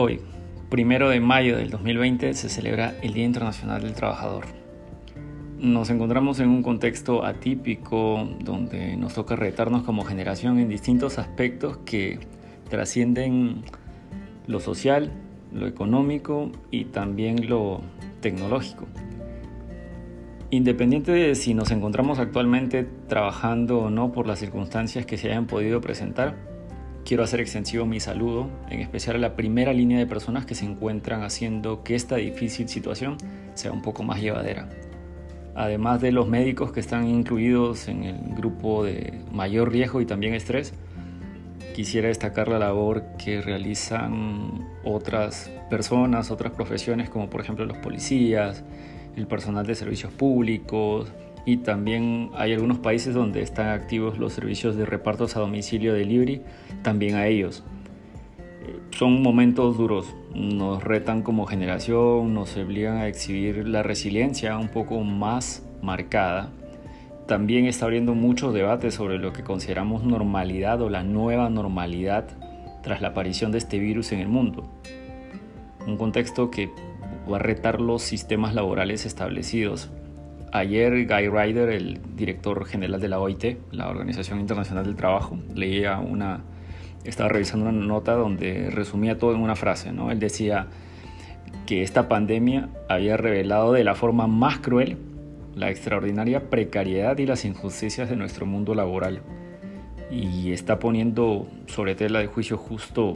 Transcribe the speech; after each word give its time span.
Hoy, 0.00 0.20
primero 0.68 1.08
de 1.08 1.18
mayo 1.18 1.56
del 1.56 1.70
2020, 1.70 2.32
se 2.34 2.48
celebra 2.48 2.94
el 3.02 3.14
Día 3.14 3.24
Internacional 3.24 3.82
del 3.82 3.94
Trabajador. 3.94 4.44
Nos 5.58 5.90
encontramos 5.90 6.38
en 6.38 6.50
un 6.50 6.62
contexto 6.62 7.24
atípico 7.24 8.28
donde 8.38 8.96
nos 8.96 9.14
toca 9.14 9.34
retarnos 9.34 9.82
como 9.82 10.04
generación 10.04 10.60
en 10.60 10.68
distintos 10.68 11.18
aspectos 11.18 11.78
que 11.78 12.20
trascienden 12.70 13.64
lo 14.46 14.60
social, 14.60 15.10
lo 15.52 15.66
económico 15.66 16.52
y 16.70 16.84
también 16.84 17.48
lo 17.48 17.80
tecnológico. 18.20 18.86
Independiente 20.50 21.10
de 21.10 21.34
si 21.34 21.54
nos 21.54 21.72
encontramos 21.72 22.20
actualmente 22.20 22.84
trabajando 23.08 23.80
o 23.80 23.90
no 23.90 24.12
por 24.12 24.28
las 24.28 24.38
circunstancias 24.38 25.06
que 25.06 25.18
se 25.18 25.26
hayan 25.26 25.48
podido 25.48 25.80
presentar, 25.80 26.36
quiero 27.08 27.24
hacer 27.24 27.40
extensivo 27.40 27.86
mi 27.86 28.00
saludo, 28.00 28.50
en 28.68 28.80
especial 28.80 29.16
a 29.16 29.18
la 29.18 29.34
primera 29.34 29.72
línea 29.72 29.98
de 29.98 30.06
personas 30.06 30.44
que 30.44 30.54
se 30.54 30.66
encuentran 30.66 31.22
haciendo 31.22 31.82
que 31.82 31.94
esta 31.94 32.16
difícil 32.16 32.68
situación 32.68 33.16
sea 33.54 33.72
un 33.72 33.80
poco 33.80 34.02
más 34.02 34.20
llevadera. 34.20 34.68
Además 35.54 36.02
de 36.02 36.12
los 36.12 36.28
médicos 36.28 36.70
que 36.70 36.80
están 36.80 37.08
incluidos 37.08 37.88
en 37.88 38.04
el 38.04 38.34
grupo 38.36 38.84
de 38.84 39.22
mayor 39.32 39.72
riesgo 39.72 40.02
y 40.02 40.06
también 40.06 40.34
estrés, 40.34 40.74
quisiera 41.74 42.08
destacar 42.08 42.48
la 42.48 42.58
labor 42.58 43.02
que 43.16 43.40
realizan 43.40 44.68
otras 44.84 45.50
personas, 45.70 46.30
otras 46.30 46.52
profesiones 46.52 47.08
como 47.08 47.30
por 47.30 47.40
ejemplo 47.40 47.64
los 47.64 47.78
policías, 47.78 48.64
el 49.16 49.26
personal 49.26 49.66
de 49.66 49.74
servicios 49.76 50.12
públicos, 50.12 51.10
y 51.48 51.56
también 51.56 52.28
hay 52.34 52.52
algunos 52.52 52.76
países 52.76 53.14
donde 53.14 53.40
están 53.40 53.68
activos 53.68 54.18
los 54.18 54.34
servicios 54.34 54.76
de 54.76 54.84
repartos 54.84 55.34
a 55.34 55.40
domicilio 55.40 55.94
delivery, 55.94 56.42
también 56.82 57.14
a 57.14 57.26
ellos. 57.26 57.64
Son 58.90 59.22
momentos 59.22 59.78
duros, 59.78 60.14
nos 60.34 60.84
retan 60.84 61.22
como 61.22 61.46
generación, 61.46 62.34
nos 62.34 62.54
obligan 62.58 62.98
a 62.98 63.08
exhibir 63.08 63.66
la 63.66 63.82
resiliencia 63.82 64.58
un 64.58 64.68
poco 64.68 65.00
más 65.00 65.66
marcada. 65.80 66.50
También 67.26 67.64
está 67.64 67.86
abriendo 67.86 68.14
muchos 68.14 68.52
debates 68.52 68.92
sobre 68.92 69.16
lo 69.16 69.32
que 69.32 69.42
consideramos 69.42 70.04
normalidad 70.04 70.82
o 70.82 70.90
la 70.90 71.02
nueva 71.02 71.48
normalidad 71.48 72.26
tras 72.82 73.00
la 73.00 73.08
aparición 73.08 73.52
de 73.52 73.58
este 73.58 73.78
virus 73.78 74.12
en 74.12 74.20
el 74.20 74.28
mundo. 74.28 74.68
Un 75.86 75.96
contexto 75.96 76.50
que 76.50 76.68
va 77.30 77.36
a 77.36 77.40
retar 77.40 77.80
los 77.80 78.02
sistemas 78.02 78.54
laborales 78.54 79.06
establecidos 79.06 79.90
Ayer 80.52 81.06
Guy 81.06 81.28
Ryder, 81.28 81.68
el 81.70 82.00
director 82.16 82.64
general 82.64 83.00
de 83.00 83.08
la 83.08 83.20
OIT, 83.20 83.58
la 83.72 83.88
Organización 83.88 84.40
Internacional 84.40 84.84
del 84.84 84.96
Trabajo, 84.96 85.38
leía 85.54 85.98
una, 85.98 86.40
estaba 87.04 87.28
revisando 87.28 87.68
una 87.68 87.86
nota 87.86 88.14
donde 88.14 88.70
resumía 88.70 89.18
todo 89.18 89.34
en 89.34 89.40
una 89.40 89.56
frase, 89.56 89.92
¿no? 89.92 90.10
Él 90.10 90.18
decía 90.18 90.68
que 91.66 91.82
esta 91.82 92.08
pandemia 92.08 92.68
había 92.88 93.16
revelado 93.16 93.72
de 93.72 93.84
la 93.84 93.94
forma 93.94 94.26
más 94.26 94.58
cruel 94.58 94.96
la 95.54 95.70
extraordinaria 95.70 96.48
precariedad 96.50 97.18
y 97.18 97.26
las 97.26 97.44
injusticias 97.44 98.08
de 98.08 98.16
nuestro 98.16 98.46
mundo 98.46 98.74
laboral 98.74 99.22
y 100.10 100.52
está 100.52 100.78
poniendo 100.78 101.48
sobre 101.66 101.94
tela 101.94 102.20
de 102.20 102.26
juicio 102.26 102.56
justo 102.56 103.14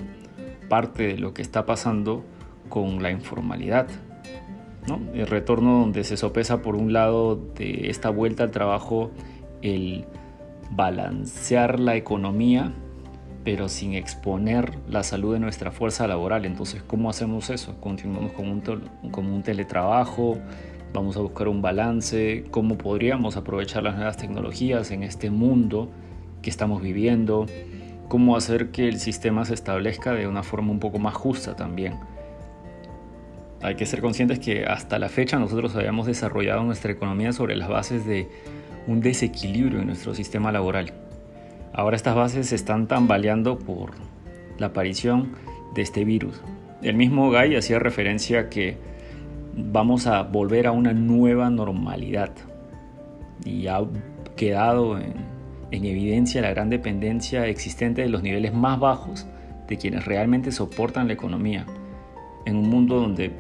parte 0.69 1.07
de 1.07 1.19
lo 1.19 1.33
que 1.33 1.43
está 1.43 1.65
pasando 1.65 2.25
con 2.69 3.03
la 3.03 3.11
informalidad, 3.11 3.89
el 5.15 5.27
retorno 5.27 5.81
donde 5.81 6.05
se 6.05 6.17
sopesa 6.17 6.63
por 6.63 6.75
un 6.77 6.93
lado 6.93 7.37
de 7.37 7.89
esta 7.89 8.11
vuelta 8.11 8.43
al 8.45 8.51
trabajo 8.51 9.11
el 9.63 10.05
balancear 10.71 11.79
la 11.79 11.97
economía, 11.97 12.73
pero 13.45 13.69
sin 13.69 13.95
exponer 13.95 14.79
la 14.89 15.03
salud 15.03 15.35
de 15.35 15.41
nuestra 15.41 15.71
fuerza 15.71 16.07
laboral. 16.07 16.45
Entonces, 16.45 16.83
¿cómo 16.83 17.11
hacemos 17.11 17.51
eso? 17.51 17.77
Continuamos 17.81 18.33
con 18.33 18.49
un, 18.49 18.61
con 19.11 19.27
un 19.27 19.43
teletrabajo, 19.43 20.39
vamos 20.93 21.17
a 21.17 21.21
buscar 21.21 21.49
un 21.49 21.63
balance, 21.63 22.45
cómo 22.51 22.77
podríamos 22.77 23.37
aprovechar 23.37 23.83
las 23.83 23.97
nuevas 23.97 24.17
tecnologías 24.17 24.91
en 24.91 25.03
este 25.03 25.31
mundo 25.31 25.91
que 26.43 26.51
estamos 26.51 26.83
viviendo, 26.83 27.47
cómo 28.09 28.37
hacer 28.37 28.71
que 28.71 28.89
el 28.89 28.99
sistema 28.99 29.45
se 29.45 29.55
establezca 29.55 30.13
de 30.13 30.27
una 30.27 30.43
forma 30.43 30.73
un 30.73 30.81
poco 30.81 30.99
más 30.99 31.15
justa 31.15 31.57
también. 31.57 31.95
Hay 33.63 33.77
que 33.77 33.87
ser 33.87 34.01
conscientes 34.01 34.41
que 34.41 34.65
hasta 34.65 34.99
la 34.99 35.09
fecha 35.09 35.39
nosotros 35.39 35.77
habíamos 35.77 36.07
desarrollado 36.07 36.65
nuestra 36.65 36.91
economía 36.91 37.33
sobre 37.33 37.55
las 37.55 37.69
bases 37.69 38.05
de 38.05 38.29
un 38.89 39.01
desequilibrio 39.01 39.81
en 39.81 39.87
nuestro 39.87 40.15
sistema 40.15 40.51
laboral. 40.51 40.93
Ahora 41.73 41.95
estas 41.95 42.17
bases 42.17 42.49
se 42.49 42.57
están 42.57 42.89
tambaleando 42.89 43.59
por 43.59 43.93
la 44.59 44.67
aparición 44.67 45.37
de 45.75 45.83
este 45.83 46.05
virus. 46.05 46.41
El 46.83 46.97
mismo 46.97 47.31
Guy 47.31 47.55
hacía 47.55 47.79
referencia 47.79 48.41
a 48.41 48.49
que 48.49 48.77
vamos 49.55 50.09
a 50.09 50.23
volver 50.23 50.67
a 50.67 50.73
una 50.73 50.93
nueva 50.93 51.49
normalidad 51.49 52.33
y 53.45 53.69
ha 53.69 53.81
quedado 54.35 54.99
en, 54.99 55.15
en 55.71 55.85
evidencia 55.85 56.43
la 56.43 56.51
gran 56.51 56.69
dependencia 56.69 57.47
existente 57.47 58.03
de 58.03 58.09
los 58.09 58.25
niveles 58.25 58.53
más 58.53 58.81
bajos 58.81 59.29
de 59.69 59.77
quienes 59.77 60.05
realmente 60.05 60.51
soportan 60.51 61.07
la 61.07 61.13
economía 61.13 61.65
en 62.45 62.57
un 62.57 62.69
mundo 62.69 62.97
donde 63.01 63.33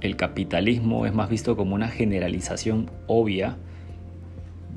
el 0.00 0.16
capitalismo 0.16 1.06
es 1.06 1.14
más 1.14 1.28
visto 1.28 1.56
como 1.56 1.74
una 1.74 1.88
generalización 1.88 2.90
obvia 3.06 3.56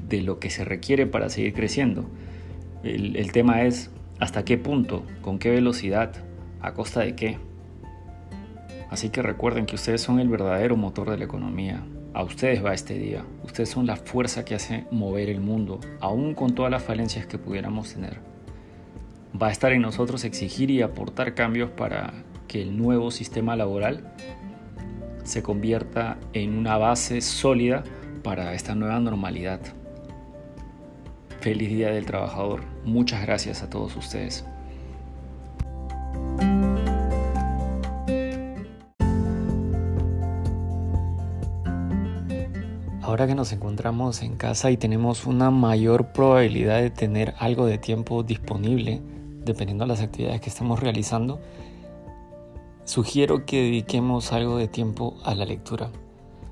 de 0.09 0.21
lo 0.21 0.39
que 0.39 0.49
se 0.49 0.65
requiere 0.65 1.05
para 1.05 1.29
seguir 1.29 1.53
creciendo. 1.53 2.05
El, 2.83 3.31
tema 3.31 3.63
es 3.63 3.89
hasta 4.19 4.43
qué 4.43 4.57
punto, 4.57 5.03
con 5.21 5.39
qué 5.39 5.49
velocidad, 5.49 6.11
a 6.61 6.73
costa 6.73 6.99
de 7.01 7.15
qué. 7.15 7.37
Así 8.89 9.09
que 9.09 9.21
recuerden 9.21 9.65
que 9.65 9.75
ustedes 9.75 10.01
son 10.01 10.19
el 10.19 10.27
verdadero 10.27 10.75
motor 10.75 11.09
de 11.09 11.17
la 11.17 11.25
economía. 11.25 11.83
A 12.13 12.23
ustedes 12.23 12.63
va 12.63 12.73
este 12.73 12.99
día. 12.99 13.23
Ustedes 13.43 13.69
son 13.69 13.87
la 13.87 13.95
fuerza 13.95 14.45
que 14.45 14.53
hace 14.53 14.85
mover 14.91 15.29
el 15.29 15.39
mundo, 15.39 15.79
aún 15.99 16.35
con 16.35 16.53
todas 16.53 16.71
las 16.71 16.83
falencias 16.83 17.25
que 17.25 17.37
pudiéramos 17.37 17.93
tener. 17.93 18.19
Va 19.41 19.47
a 19.47 19.51
estar 19.51 19.71
en 19.71 19.81
nosotros 19.81 20.25
exigir 20.25 20.69
y 20.69 20.81
aportar 20.81 21.33
cambios 21.33 21.71
para 21.71 22.13
que 22.47 22.61
el 22.61 22.77
nuevo 22.77 23.09
sistema 23.09 23.55
laboral 23.55 24.13
se 25.23 25.43
convierta 25.43 26.17
en 26.33 26.57
una 26.57 26.77
base 26.77 27.21
sólida 27.21 27.83
para 28.23 28.53
esta 28.53 28.75
nueva 28.75 28.99
normalidad. 28.99 29.59
Feliz 31.41 31.69
Día 31.69 31.91
del 31.91 32.05
Trabajador. 32.05 32.61
Muchas 32.85 33.21
gracias 33.21 33.63
a 33.63 33.69
todos 33.69 33.95
ustedes. 33.95 34.45
Ahora 43.01 43.27
que 43.27 43.35
nos 43.35 43.51
encontramos 43.51 44.23
en 44.23 44.37
casa 44.37 44.71
y 44.71 44.77
tenemos 44.77 45.25
una 45.25 45.51
mayor 45.51 46.13
probabilidad 46.13 46.81
de 46.81 46.89
tener 46.89 47.35
algo 47.37 47.65
de 47.65 47.77
tiempo 47.77 48.23
disponible, 48.23 49.01
dependiendo 49.45 49.83
de 49.83 49.89
las 49.89 50.01
actividades 50.01 50.41
que 50.41 50.49
estemos 50.49 50.79
realizando, 50.79 51.41
sugiero 52.85 53.45
que 53.45 53.61
dediquemos 53.61 54.33
algo 54.33 54.57
de 54.57 54.67
tiempo 54.67 55.15
a 55.23 55.35
la 55.35 55.45
lectura, 55.45 55.89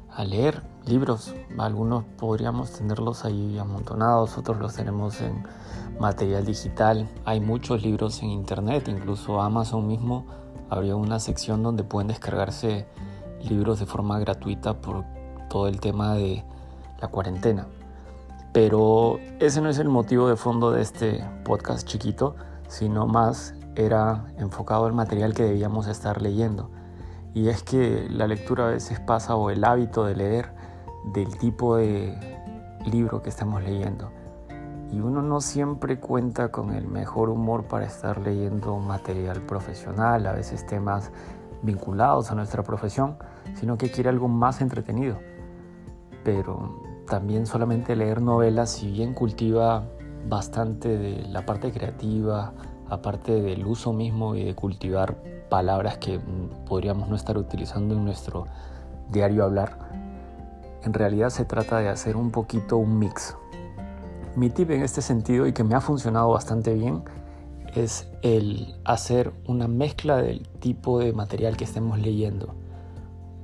a 0.09 0.23
leer 0.23 0.63
libros. 0.85 1.33
Algunos 1.57 2.03
podríamos 2.17 2.71
tenerlos 2.71 3.25
ahí 3.25 3.57
amontonados, 3.57 4.37
otros 4.37 4.57
los 4.57 4.75
tenemos 4.75 5.21
en 5.21 5.43
material 5.99 6.45
digital. 6.45 7.09
Hay 7.25 7.39
muchos 7.39 7.83
libros 7.83 8.21
en 8.23 8.29
internet, 8.29 8.87
incluso 8.87 9.41
Amazon 9.41 9.87
mismo 9.87 10.25
abrió 10.69 10.97
una 10.97 11.19
sección 11.19 11.63
donde 11.63 11.83
pueden 11.83 12.07
descargarse 12.07 12.87
libros 13.43 13.79
de 13.79 13.85
forma 13.85 14.19
gratuita 14.19 14.79
por 14.79 15.03
todo 15.49 15.67
el 15.67 15.79
tema 15.79 16.15
de 16.15 16.45
la 17.01 17.09
cuarentena. 17.09 17.67
Pero 18.53 19.19
ese 19.39 19.61
no 19.61 19.69
es 19.69 19.79
el 19.79 19.89
motivo 19.89 20.27
de 20.27 20.35
fondo 20.35 20.71
de 20.71 20.81
este 20.81 21.23
podcast 21.43 21.87
chiquito, 21.87 22.35
sino 22.67 23.07
más 23.07 23.53
era 23.75 24.25
enfocado 24.37 24.85
al 24.85 24.93
material 24.93 25.33
que 25.33 25.43
debíamos 25.43 25.87
estar 25.87 26.21
leyendo. 26.21 26.69
Y 27.33 27.47
es 27.47 27.63
que 27.63 28.07
la 28.09 28.27
lectura 28.27 28.67
a 28.67 28.71
veces 28.71 28.99
pasa 28.99 29.35
o 29.35 29.49
el 29.49 29.63
hábito 29.63 30.05
de 30.05 30.15
leer 30.15 30.53
del 31.13 31.37
tipo 31.37 31.77
de 31.77 32.17
libro 32.85 33.21
que 33.21 33.29
estamos 33.29 33.63
leyendo. 33.63 34.11
Y 34.91 34.99
uno 34.99 35.21
no 35.21 35.39
siempre 35.39 35.99
cuenta 35.99 36.51
con 36.51 36.73
el 36.73 36.87
mejor 36.87 37.29
humor 37.29 37.63
para 37.63 37.85
estar 37.85 38.19
leyendo 38.19 38.77
material 38.77 39.41
profesional, 39.41 40.27
a 40.27 40.33
veces 40.33 40.65
temas 40.65 41.11
vinculados 41.61 42.31
a 42.31 42.35
nuestra 42.35 42.63
profesión, 42.63 43.17
sino 43.55 43.77
que 43.77 43.89
quiere 43.89 44.09
algo 44.09 44.27
más 44.27 44.59
entretenido. 44.59 45.17
Pero 46.25 46.81
también 47.07 47.45
solamente 47.45 47.95
leer 47.95 48.21
novelas, 48.21 48.71
si 48.71 48.91
bien 48.91 49.13
cultiva 49.13 49.85
bastante 50.27 50.97
de 50.97 51.23
la 51.23 51.45
parte 51.45 51.71
creativa, 51.71 52.53
aparte 52.91 53.41
del 53.41 53.65
uso 53.65 53.93
mismo 53.93 54.35
y 54.35 54.43
de 54.43 54.53
cultivar 54.53 55.15
palabras 55.49 55.97
que 55.97 56.19
podríamos 56.67 57.07
no 57.07 57.15
estar 57.15 57.37
utilizando 57.37 57.95
en 57.95 58.03
nuestro 58.03 58.47
diario 59.09 59.45
hablar, 59.45 59.77
en 60.83 60.93
realidad 60.93 61.29
se 61.29 61.45
trata 61.45 61.79
de 61.79 61.87
hacer 61.87 62.17
un 62.17 62.31
poquito 62.31 62.75
un 62.75 62.99
mix. 62.99 63.37
Mi 64.35 64.49
tip 64.49 64.71
en 64.71 64.81
este 64.81 65.01
sentido 65.01 65.47
y 65.47 65.53
que 65.53 65.63
me 65.63 65.73
ha 65.73 65.79
funcionado 65.79 66.31
bastante 66.31 66.73
bien 66.73 67.03
es 67.75 68.09
el 68.23 68.75
hacer 68.83 69.31
una 69.47 69.69
mezcla 69.69 70.17
del 70.17 70.45
tipo 70.59 70.99
de 70.99 71.13
material 71.13 71.55
que 71.55 71.63
estemos 71.63 71.97
leyendo. 71.97 72.55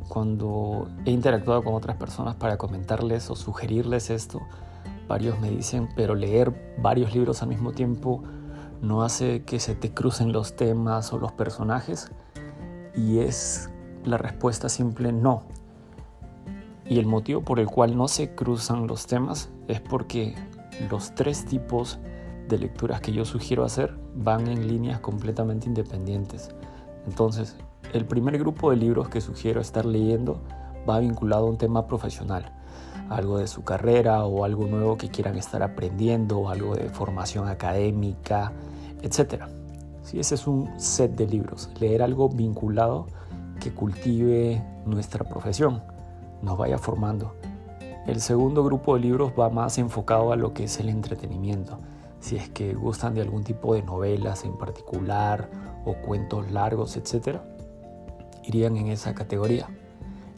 Cuando 0.10 0.90
he 1.06 1.12
interactuado 1.12 1.64
con 1.64 1.74
otras 1.74 1.96
personas 1.96 2.36
para 2.36 2.58
comentarles 2.58 3.30
o 3.30 3.36
sugerirles 3.38 4.10
esto, 4.10 4.42
varios 5.08 5.40
me 5.40 5.50
dicen, 5.50 5.88
pero 5.96 6.16
leer 6.16 6.76
varios 6.82 7.16
libros 7.16 7.42
al 7.42 7.48
mismo 7.48 7.72
tiempo 7.72 8.24
no 8.82 9.04
hace 9.04 9.44
que 9.44 9.60
se 9.60 9.76
te 9.76 9.94
crucen 9.94 10.32
los 10.32 10.56
temas 10.56 11.14
o 11.14 11.18
los 11.18 11.32
personajes. 11.32 12.12
Y 12.96 13.20
es 13.20 13.70
la 14.04 14.18
respuesta 14.18 14.70
simple 14.70 15.12
no. 15.12 15.44
Y 16.86 17.00
el 17.00 17.06
motivo 17.06 17.42
por 17.42 17.60
el 17.60 17.68
cual 17.68 17.98
no 17.98 18.08
se 18.08 18.34
cruzan 18.34 18.88
los 18.88 19.08
temas 19.08 19.50
es 19.68 19.82
porque 19.82 20.36
los 20.90 21.14
tres 21.16 21.46
tipos 21.46 22.00
de 22.48 22.58
lecturas 22.58 23.02
que 23.02 23.12
yo 23.12 23.26
sugiero 23.26 23.66
hacer 23.66 23.98
van 24.16 24.48
en 24.48 24.68
líneas 24.68 25.00
completamente 25.02 25.68
independientes. 25.68 26.50
Entonces, 27.06 27.58
el 27.94 28.06
primer 28.06 28.38
grupo 28.38 28.72
de 28.72 28.78
libros 28.78 29.10
que 29.10 29.22
sugiero 29.22 29.60
estar 29.60 29.86
leyendo 29.86 30.42
va 30.90 31.00
vinculado 31.00 31.48
a 31.48 31.50
un 31.50 31.58
tema 31.58 31.88
profesional, 31.88 32.54
algo 33.10 33.38
de 33.38 33.48
su 33.48 33.64
carrera 33.64 34.24
o 34.26 34.46
algo 34.46 34.66
nuevo 34.66 34.98
que 34.98 35.10
quieran 35.10 35.38
estar 35.38 35.64
aprendiendo, 35.64 36.50
algo 36.50 36.76
de 36.76 36.90
formación 36.90 37.48
académica, 37.48 38.54
etc. 39.02 39.44
Si 40.04 40.20
ese 40.20 40.36
es 40.36 40.48
un 40.48 40.80
set 40.80 41.16
de 41.16 41.28
libros, 41.28 41.70
leer 41.80 42.02
algo 42.02 42.30
vinculado 42.30 43.08
que 43.60 43.72
cultive 43.72 44.64
nuestra 44.86 45.28
profesión, 45.28 45.84
nos 46.42 46.58
vaya 46.58 46.78
formando. 46.78 47.34
El 48.06 48.22
segundo 48.22 48.64
grupo 48.64 48.96
de 48.96 49.02
libros 49.02 49.34
va 49.38 49.50
más 49.50 49.78
enfocado 49.78 50.32
a 50.32 50.38
lo 50.38 50.54
que 50.54 50.64
es 50.64 50.80
el 50.80 50.88
entretenimiento. 50.88 51.80
Si 52.20 52.38
es 52.38 52.50
que 52.50 52.74
gustan 52.74 53.14
de 53.14 53.22
algún 53.22 53.44
tipo 53.44 53.74
de 53.74 53.84
novelas 53.84 54.46
en 54.46 54.58
particular 54.58 55.50
o 55.86 55.94
cuentos 55.96 56.50
largos, 56.52 56.96
etc., 56.96 57.40
irían 58.46 58.78
en 58.78 58.88
esa 58.88 59.14
categoría. 59.14 59.68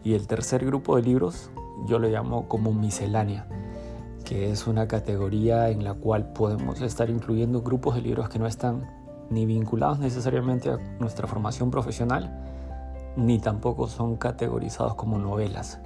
Y 0.04 0.14
el 0.14 0.26
tercer 0.26 0.66
grupo 0.66 0.96
de 0.96 1.04
libros 1.04 1.52
yo 1.88 2.00
lo 2.00 2.08
llamo 2.08 2.48
como 2.48 2.74
miscelánea, 2.74 3.48
que 4.30 4.52
es 4.52 4.68
una 4.68 4.88
categoría 4.88 5.70
en 5.72 5.84
la 5.84 5.96
cual 5.96 6.34
podemos 6.34 6.82
estar 6.82 7.10
incluyendo 7.10 7.64
grupos 7.64 7.96
de 7.96 8.02
libros 8.02 8.30
que 8.30 8.38
no 8.38 8.46
están 8.46 8.88
ni 9.32 9.48
vinculados 9.48 9.98
necesariamente 9.98 10.70
a 10.70 10.78
nuestra 11.00 11.28
formación 11.28 11.72
profesional, 11.72 12.40
ni 13.18 13.40
tampoco 13.40 13.88
son 13.88 14.18
categorizados 14.18 14.94
como 14.94 15.18
novelas 15.18 15.80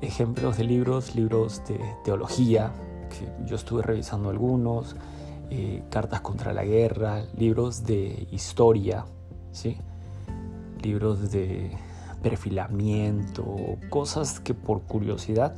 ejemplos 0.00 0.56
de 0.56 0.64
libros, 0.64 1.14
libros 1.14 1.62
de 1.68 1.78
teología, 2.04 2.72
que 3.10 3.46
yo 3.46 3.54
estuve 3.54 3.82
revisando 3.82 4.30
algunos, 4.30 4.96
eh, 5.50 5.82
cartas 5.90 6.22
contra 6.22 6.54
la 6.54 6.64
guerra, 6.64 7.22
libros 7.36 7.84
de 7.84 8.26
historia, 8.30 9.04
¿sí? 9.52 9.76
libros 10.82 11.30
de 11.30 11.70
perfilamiento, 12.22 13.44
cosas 13.90 14.40
que 14.40 14.54
por 14.54 14.80
curiosidad 14.84 15.54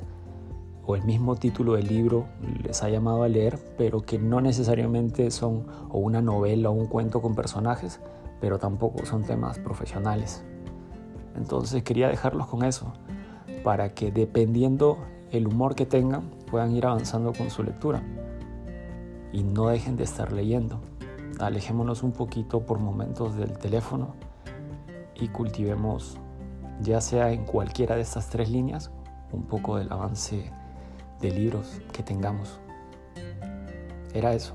o 0.87 0.95
el 0.95 1.03
mismo 1.03 1.35
título 1.35 1.75
del 1.75 1.89
libro 1.89 2.27
les 2.63 2.83
ha 2.83 2.89
llamado 2.89 3.25
a 3.25 3.29
leer, 3.29 3.59
pero 3.77 4.03
que 4.03 4.19
no 4.19 4.41
necesariamente 4.41 5.31
son 5.31 5.67
o 5.91 5.99
una 5.99 6.23
novela 6.23 6.71
o 6.71 6.73
un 6.73 6.87
cuento 6.87 7.21
con 7.21 7.35
personajes, 7.35 8.01
pero 8.41 8.59
tampoco 8.59 9.05
son 9.05 9.25
temas 9.25 9.59
profesionales. 9.59 10.45
Entonces 11.37 11.83
quería 11.83 12.09
dejarlos 12.09 12.47
con 12.47 12.65
eso 12.65 12.93
para 13.65 13.95
que 13.95 14.13
dependiendo 14.13 14.99
el 15.33 15.49
humor 15.49 15.75
que 15.75 15.87
tengan 15.87 16.31
puedan 16.51 16.71
ir 16.77 16.87
avanzando 16.87 17.33
con 17.33 17.51
su 17.51 17.65
lectura 17.65 18.01
y 19.33 19.43
no 19.43 19.69
dejen 19.69 19.97
de 19.97 20.05
estar 20.05 20.33
leyendo. 20.33 20.81
Alejémonos 21.41 22.05
un 22.05 22.13
poquito 22.13 22.61
por 22.61 22.79
momentos 22.79 23.37
del 23.37 23.59
teléfono 23.59 24.15
y 25.17 25.29
cultivemos, 25.29 26.17
ya 26.81 27.01
sea 27.01 27.33
en 27.33 27.45
cualquiera 27.45 27.97
de 27.97 28.03
estas 28.03 28.31
tres 28.31 28.49
líneas, 28.51 28.93
un 29.33 29.43
poco 29.43 29.77
del 29.77 29.91
avance 29.91 30.53
de 31.21 31.31
libros 31.31 31.81
que 31.93 32.03
tengamos. 32.03 32.59
Era 34.15 34.35
eso. 34.35 34.55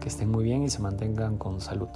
Que 0.00 0.08
estén 0.08 0.30
muy 0.30 0.44
bien 0.44 0.62
y 0.62 0.70
se 0.70 0.80
mantengan 0.80 1.36
con 1.36 1.60
salud. 1.60 1.88